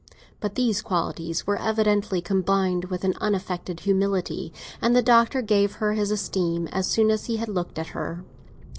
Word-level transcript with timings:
But 0.39 0.55
these 0.55 0.81
qualities 0.81 1.45
were 1.45 1.57
evidently 1.61 2.21
combined 2.21 2.85
with 2.85 3.03
an 3.03 3.13
unaffected 3.21 3.81
humility, 3.81 4.51
and 4.81 4.95
the 4.95 5.03
Doctor 5.03 5.43
gave 5.43 5.73
her 5.73 5.93
his 5.93 6.09
esteem 6.09 6.67
as 6.69 6.87
soon 6.87 7.11
as 7.11 7.25
he 7.25 7.37
had 7.37 7.49
looked 7.49 7.77
at 7.77 7.89
her. 7.89 8.23